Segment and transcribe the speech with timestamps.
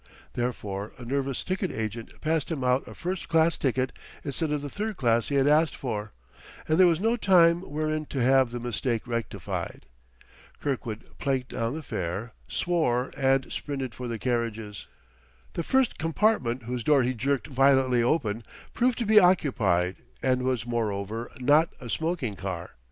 [0.33, 3.91] Therefore a nervous ticket agent passed him out a first class ticket
[4.23, 6.11] instead of the third class he had asked for;
[6.67, 9.85] and there was no time wherein to have the mistake rectified.
[10.59, 14.87] Kirkwood planked down the fare, swore, and sprinted for the carriages.
[15.53, 18.41] The first compartment whose door he jerked violently open,
[18.73, 22.71] proved to be occupied, and was, moreover, not a smoking car.